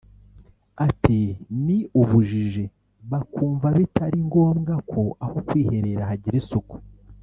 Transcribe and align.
Ati“Ni 0.85 1.77
ubujiji 2.01 2.65
bakumva 3.11 3.67
bitari 3.77 4.17
ngombwa 4.27 4.73
ko 4.91 5.01
aho 5.25 5.37
kwiherera 5.47 6.03
hagira 6.11 6.35
isuku 6.41 6.75